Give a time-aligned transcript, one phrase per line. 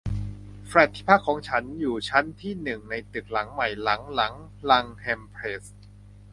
[0.67, 4.33] แฟลตที่พักของฉันอยู่ชั้นที่หนึ่งในตึกหลังใหม่หลังหลัง
[4.69, 5.65] ลังแฮมเพลส